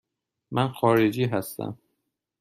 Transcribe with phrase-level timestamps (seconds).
[0.51, 1.77] من خارجی هستم.